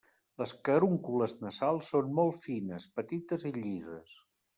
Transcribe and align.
Les 0.41 0.51
carúncules 0.69 1.35
nasals 1.43 1.89
són 1.93 2.09
molt 2.21 2.39
fines, 2.47 2.87
petites 3.01 3.47
i 3.51 3.53
llises. 3.59 4.17